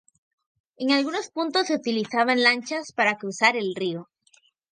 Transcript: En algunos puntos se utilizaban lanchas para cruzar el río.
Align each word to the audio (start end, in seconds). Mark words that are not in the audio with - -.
En 0.77 0.89
algunos 0.89 1.29
puntos 1.29 1.67
se 1.67 1.75
utilizaban 1.75 2.41
lanchas 2.41 2.91
para 2.91 3.19
cruzar 3.19 3.55
el 3.55 3.75
río. 3.75 4.09